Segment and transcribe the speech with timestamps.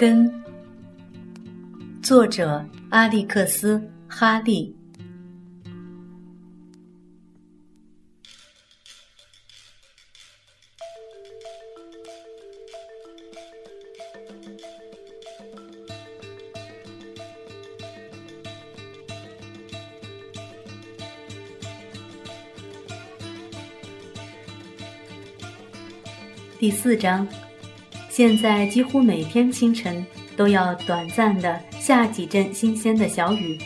[0.00, 0.32] 根，
[2.02, 3.76] 作者阿历克斯·
[4.08, 4.74] 哈利。
[26.58, 27.28] 第四章。
[28.20, 30.04] 现在几乎每天清晨
[30.36, 33.58] 都要短暂的下几阵新鲜的小雨，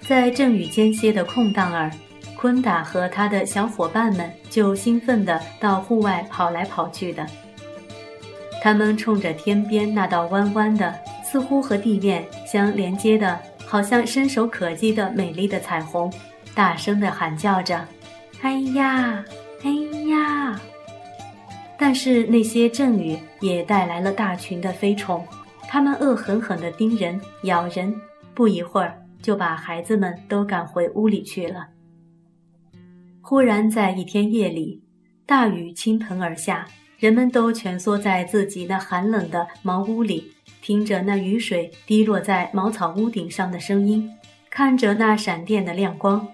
[0.00, 1.92] 在阵雨间歇的空档儿，
[2.34, 7.26] 昆达和他的小伙伴们就兴奋地到户外跑来跑去的。
[8.62, 16.10] 他们冲着天边那道弯弯的、似乎和地面相连接的、好像伸手可及的美丽的彩虹，
[16.54, 17.86] 大声地喊叫着
[18.40, 19.24] ：“哎呀，哎呀！”
[21.78, 25.24] 但是那些阵雨也带来了大群的飞虫，
[25.68, 27.94] 它们恶狠狠地叮人、咬人，
[28.34, 31.68] 不一会儿就把孩子们都赶回屋里去了。
[33.20, 34.82] 忽然在一天夜里，
[35.24, 36.66] 大雨倾盆而下，
[36.98, 44.10] 人们都蜷缩在自己那寒冷的茅屋里，听着那雨水滴落在茅草屋顶上的声音，
[44.50, 46.26] 看着那闪电的亮光。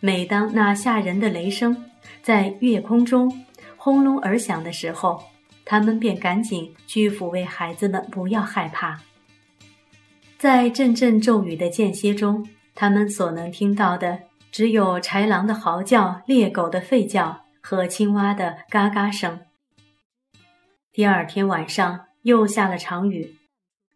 [0.00, 1.76] 每当那吓人的雷声
[2.22, 3.32] 在月空中，
[3.82, 5.22] 轰隆而响的时候，
[5.64, 9.00] 他们便赶紧去抚慰孩子们，不要害怕。
[10.36, 14.20] 在阵阵骤雨的间歇中，他们所能听到的
[14.52, 19.40] 只有豺狼的嚎叫、猎狗的吠叫和青蛙的嘎嘎声。
[20.92, 23.34] 第二天晚上又下了场雨，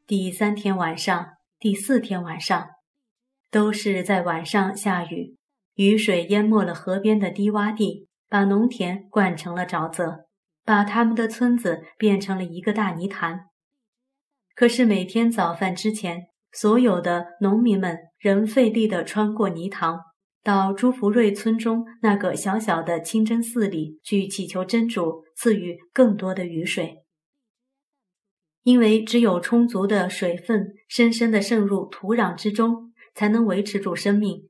[0.07, 2.71] 第三天晚上、第四天晚上，
[3.51, 5.37] 都是在晚上下雨，
[5.75, 8.09] 雨水淹没了河边的低洼地。
[8.35, 10.27] 把农田灌成了沼泽，
[10.65, 13.43] 把他们的村子变成了一个大泥潭。
[14.57, 20.01] 可是每天早饭之前，所有的农民们仍费力地穿过泥塘，
[20.43, 27.05] 到朱福瑞村中那个小小的清真寺里去祈求真主赐予更多的雨水，
[28.65, 34.49] 因为只有充足的水分深深地渗入土壤之中，才能维持住生命。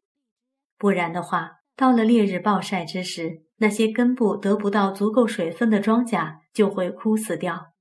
[0.78, 7.72] 不然的话，到了烈日暴晒之时，那些根部得不到足够水分的庄稼就会枯死掉。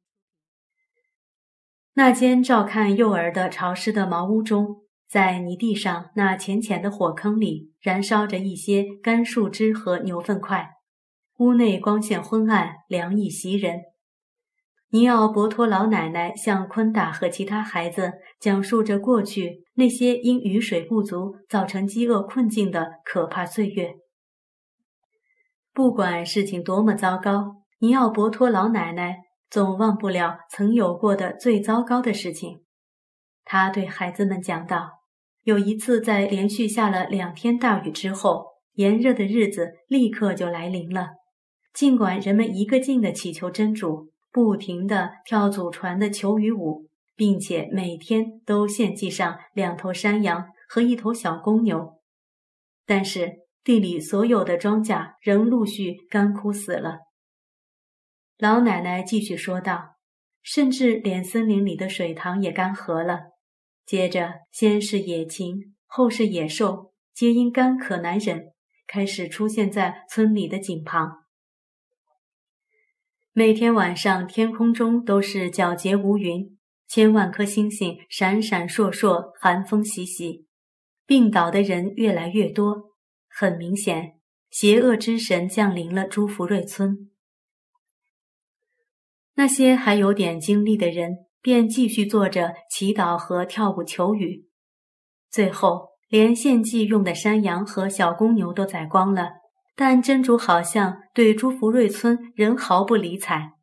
[1.95, 10.71] 那间照看幼儿的潮湿的茅屋中，在泥地上那浅浅的火坑里，燃烧着一些干树枝和牛粪块。
[11.37, 13.81] 屋内光线昏暗，凉意袭人。
[14.89, 23.95] 尼奥博托老奶奶向昆达和其他孩子讲述着过去那些因雨水不足造成饥饿困境的可怕岁月。
[25.73, 29.17] 不管事情多么糟糕，尼奥博托老奶奶
[29.49, 32.63] 总忘不了曾有过的最糟糕的事情。
[33.43, 35.01] 他对孩子们讲道
[35.41, 41.07] ：“有一次，在连续下了两天大雨之后，炎热的日子立刻就来临了。
[41.73, 51.99] 尽管人们一个劲地祈求真主，不停地跳祖传的求雨舞，并且每天都献祭上两头山羊和一头小公牛，
[52.85, 56.99] 但是。”地里所有的庄稼仍陆续干枯死了。
[58.37, 59.95] 老奶奶继续说道
[60.43, 63.31] ：“甚至连森林里的水塘也干涸了。
[63.85, 68.51] 接着，先是野禽，后是野兽，皆因干渴难忍，
[68.85, 71.23] 开始出现在村里的井旁。
[73.31, 76.57] 每天晚上，天空中都是皎洁无云，
[76.87, 80.47] 千万颗星星闪闪烁烁，寒风习习，
[81.05, 82.91] 病倒的人越来越多。”
[83.35, 84.19] 很明显，
[84.51, 87.09] 邪恶之神降临了朱福瑞村。
[89.33, 94.47] 那些还有点精力的人便继续做着祈祷和跳舞求雨。
[95.31, 99.31] 最后，连献祭用的山羊和小公牛都宰光了，
[99.75, 103.53] 但真主好像对朱福瑞村仍毫不理睬。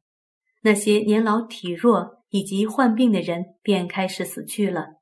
[0.63, 4.97] 那些年老体弱以及患病的人便开始死去了，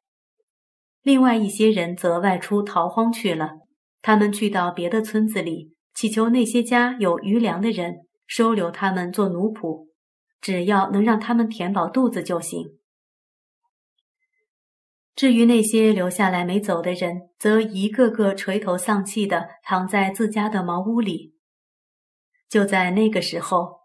[1.02, 3.60] 另外一些人则外出逃荒去了。
[4.00, 9.88] 他们去到别的村子里，祈求那些家有余粮的人收留他们做奴仆，
[10.40, 12.78] 只要能让他们填饱肚子就行。
[15.16, 21.34] 至于那些留下来没走的人，则一个个垂头丧气地躺在自家的茅屋里。
[22.48, 23.80] 就在那个时候，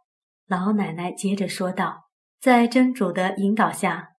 [0.47, 4.09] 老奶奶接着说道：“在真主的引导下，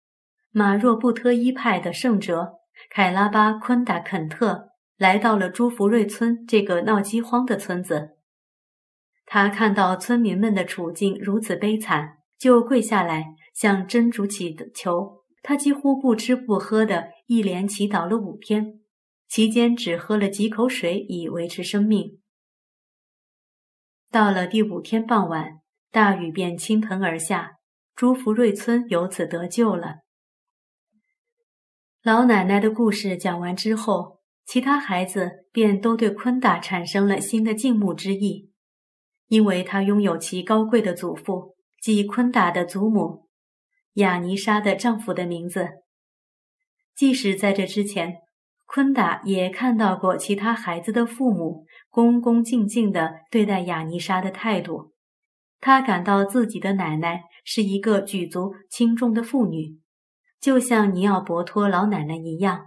[0.50, 2.54] 马若布特伊派的圣哲
[2.90, 8.16] 凯拉巴昆达肯特。”来到了朱福瑞村这个闹饥荒的村子，
[9.26, 18.80] 他看到村民们的处境如此悲惨，就跪下来向真主祈求，他几乎不吃不喝的，一连祈祷了五天，
[19.28, 22.20] 期间只喝了几口水以维持生命。
[24.12, 25.60] 到了第五天傍晚，
[25.90, 27.56] 大雨便倾盆而下，
[27.96, 29.96] 朱福瑞村由此得救了。
[32.00, 34.13] 老奶奶的故事讲完之后，
[34.46, 38.50] 其他孩子便都对昆达产生了新的敬慕之意，
[39.28, 43.28] 因为他拥有其高贵的祖父，即昆达的祖母
[43.94, 45.68] 雅尼莎的丈夫的名字。
[46.94, 48.18] 即使在这之前，
[48.66, 54.92] 昆达也看到过其他孩子的父母恭恭敬敬地对待雅尼莎的态度，
[55.60, 59.80] 他感到自己的奶奶是一个举足轻重的妇女。
[60.40, 62.66] 就像尼奥伯托老奶奶一样，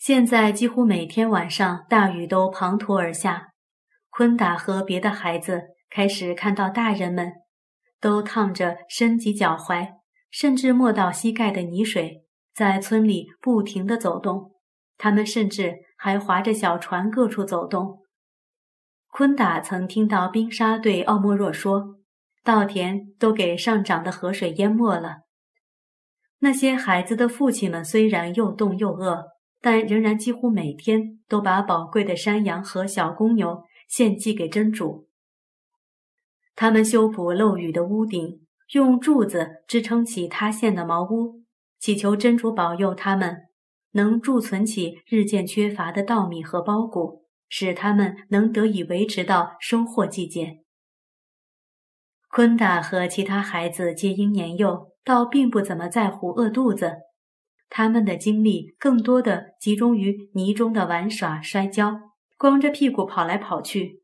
[0.00, 3.48] 现在几乎每天晚上大雨都滂沱而下。
[4.08, 5.60] 昆达和别的孩子
[5.90, 7.30] 开始看到大人们
[8.00, 9.96] 都趟着身及脚踝，
[10.30, 12.24] 甚至没到膝盖的泥水，
[12.54, 14.52] 在村里不停地走动。
[14.96, 17.98] 他们甚至还划着小船各处走动。
[19.08, 21.96] 昆达曾听到冰沙对奥莫若说
[22.42, 25.24] ：“稻田都给上涨的河水淹没了。”
[26.40, 29.26] 那些孩子的父亲们虽然又冻又饿，
[29.60, 35.08] 但仍然几乎每天都把宝贵的山羊和小公牛献祭给真主。
[36.54, 41.42] 他们修补漏雨的屋顶，用柱子支撑起塌陷的茅屋，
[41.78, 43.48] 祈求真主保佑他们
[43.92, 50.64] 能贮存起日渐缺乏的稻米和苞谷，使他们能得以维持到收获季节。
[52.28, 54.90] 昆达和其他孩子皆因年幼。
[55.02, 56.98] 倒并不怎么在乎饿肚子，
[57.70, 61.98] 他们的精力更多的集中于泥中的玩耍、摔跤，
[62.36, 64.02] 光着屁股跑来跑去。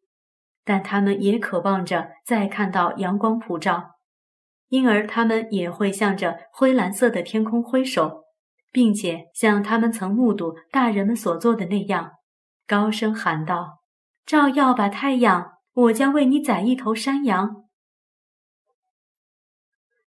[0.64, 3.96] 但他们也渴望着再看到阳光普照，
[4.68, 8.24] 因而他们也会向着灰蓝色的天空挥手，
[8.72, 12.12] 并且像他们曾目睹大人们所做的那样，
[12.66, 13.80] 高声喊道
[14.26, 15.52] ：“照耀吧，太阳！
[15.72, 17.64] 我将为你宰一头山羊。”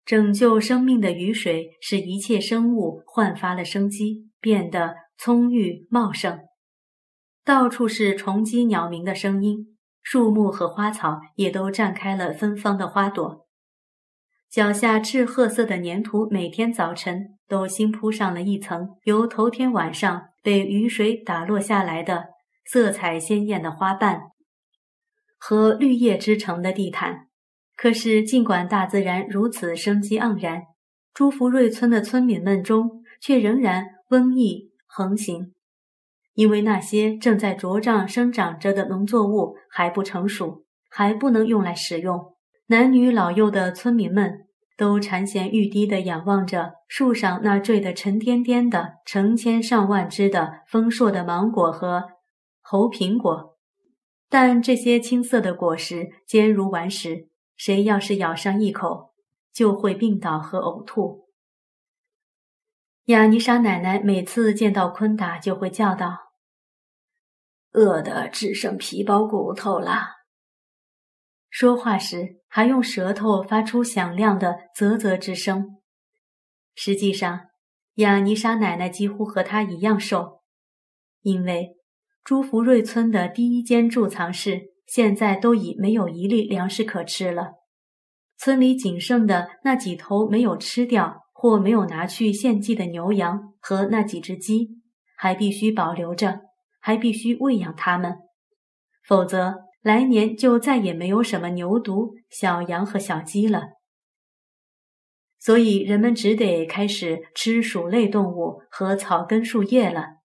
[0.05, 6.39] 拯救生命的雨水使一切生物焕发了生机，变得葱郁茂盛。
[7.43, 13.47] 到处是虫鸡鸟鸣的声音，树木和花草也都绽开了芬芳的花朵。
[14.47, 22.27] 脚下赤褐色的粘土每天早晨都新铺上了一层由头天晚上被雨水打落下来的
[22.65, 24.21] 色彩鲜艳的花瓣
[25.37, 27.25] 和绿叶织成的地毯。
[27.75, 30.62] 可是，尽管大自然如此生机盎然，
[31.13, 35.54] 朱福瑞村的村民们中却仍然瘟疫横行，
[36.33, 42.33] 因为那些正在茁壮生长着的农作物还不成熟，还不能用来使用。
[42.68, 52.04] 男女老幼的村民们都馋涎欲滴地仰望着树上那坠得沉甸甸的成千上万只的丰硕的芒果和
[52.62, 53.57] 猴苹果，
[54.30, 57.27] 但这些青色的果实坚如顽石。
[57.55, 59.13] 谁要是咬上一口，
[59.53, 61.29] 就会病倒和呕吐。
[63.05, 66.17] 亚尼莎奶奶每次见到昆达，就会叫道
[67.74, 70.07] ：“饿得只剩皮包骨头了。”
[71.50, 75.81] 说话时还用舌头发出响亮的啧啧之声。
[76.74, 77.47] 实际上，
[77.95, 80.41] 亚尼莎奶奶几乎和她一样瘦，
[81.21, 81.77] 因为
[82.24, 84.75] 朱福瑞村的第一间贮藏室。
[84.86, 87.54] 现在都已没有一粒粮食可吃了，
[88.38, 94.82] 村里仅剩的那几头没有吃掉或没有拿去献祭的牛羊和那几只鸡，
[95.18, 96.42] 还必须保留着，
[96.80, 98.15] 还必须喂养它们，
[99.08, 103.70] 否则来年就再也没有什么牛犊、小羊和小鸡了。
[105.39, 110.18] 所以人们只得开始吃鼠类动物和草根树叶了。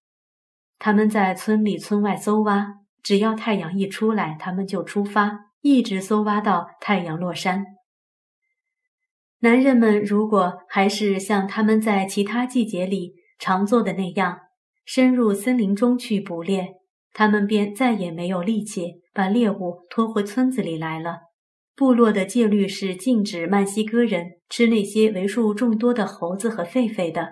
[0.79, 2.80] 他们在村里村外搜挖。
[3.03, 7.65] 只要太阳一出来，他们就出发，一直搜挖到太阳落山。
[9.39, 14.37] 男人们如果还是像他们在其他季节里常做的那样，
[14.85, 16.75] 深入森林中去捕猎，
[17.11, 21.21] 他们便再也没有力气把猎物拖回村子里来了。
[21.75, 27.29] 部落的戒律是禁止曼西哥人吃那些为数众多的猴子和狒狒的，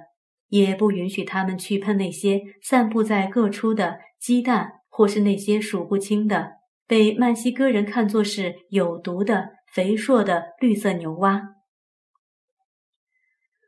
[0.48, 4.79] 也不允许他们去碰那些散布在各处的鸡蛋。
[5.00, 11.42] 或是那些数不清的被曼西哥人看作是有毒的肥硕的绿色牛蛙。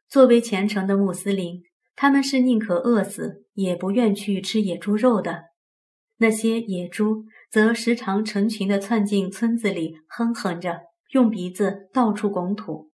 [0.09, 1.61] 作为虔诚的穆斯林，
[1.95, 5.43] 他们是宁可饿死也不愿去吃野猪肉的。
[6.17, 10.81] 那些野猪则时常成群地窜进村子里，哼哼着，
[11.13, 12.91] 用鼻子到处拱土。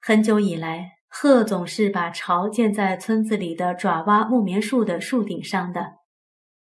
[0.00, 6.03] 很久以来，鹤总是把巢建在村子里的爪哇木棉树的树顶上的。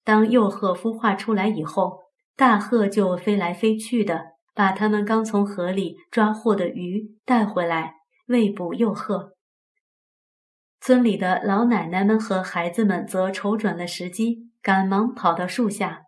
[0.06, 1.98] 当幼鹤孵化出来以后，
[2.36, 7.94] 大鹤就飞来飞去的，把他们刚从河里抓获的鱼带回来
[8.28, 9.32] 喂哺幼鹤。
[10.80, 16.02] 村里的老奶奶们和孩子们则瞅准了时机，赶忙跑到树下，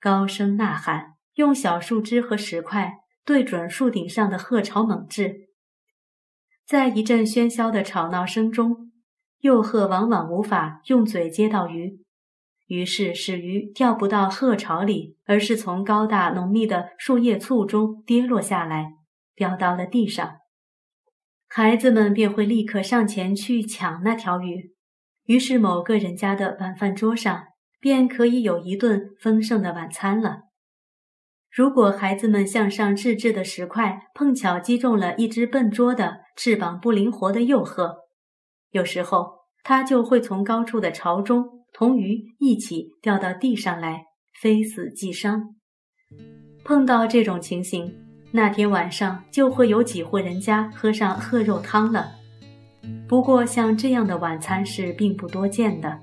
[0.00, 2.94] 高声呐喊，用小树枝和石块
[3.24, 5.48] 对准树顶上的鹤巢猛掷。
[6.66, 8.90] 在一阵喧嚣的吵闹声中，
[9.42, 12.03] 幼鹤往往无法用嘴接到鱼，
[12.66, 18.92] 于是使鱼掉不到鹤巢里，而是从高大浓密的树叶簇中跌落下来，
[19.34, 20.36] 掉到了地上。
[21.46, 24.72] 孩子们便会立刻上前去抢那条鱼，
[25.26, 27.44] 于是某个人家的晚饭桌上
[27.80, 30.40] 便可以有一顿丰盛的晚餐了。
[31.50, 37.98] 如果孩子们向上掷掷的石块碰巧击中了一只笨拙的、翅膀不灵活的幼鹤，
[38.70, 44.04] 有时候它就会从高处的巢中同鱼一起掉到地上来，
[44.40, 45.56] 非死即伤。
[46.64, 47.92] 碰到这种情形，
[48.30, 52.12] 那天晚上就会有几户人家喝上鹤肉汤了。
[53.08, 55.98] 不过，像这样的晚餐是并不多见的。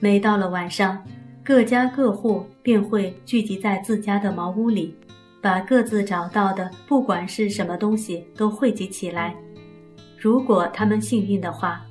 [0.00, 1.00] 每到了晚上。
[1.46, 4.92] 各家各户便会聚集在自家的茅屋里，
[5.40, 9.32] 把各自找到的不管是什么东西都汇集起来。
[10.18, 11.84] 如果他们幸运的话，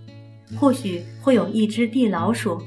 [0.59, 2.61] 或许会有一只地老鼠，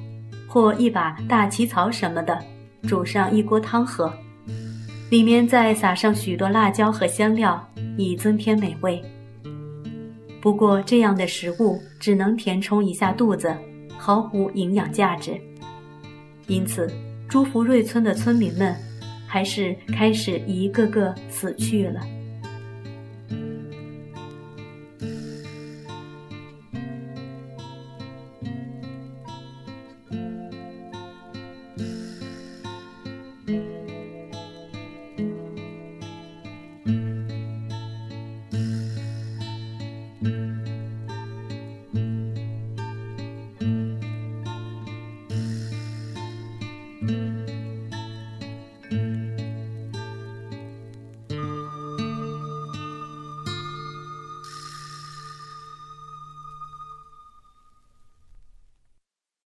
[0.46, 2.38] 或一把大旗草什么的，
[2.84, 4.12] 煮上一锅汤喝，
[5.10, 7.62] 里面再撒上许多辣椒和香料，
[7.96, 9.02] 以增添美味。
[10.40, 13.52] 不过这样的食物只能填充一下肚子，
[13.96, 15.38] 毫无营养价值。
[16.46, 16.88] 因此，
[17.28, 18.74] 朱福瑞村的村民们
[19.26, 22.00] 还是开始一个个死去了。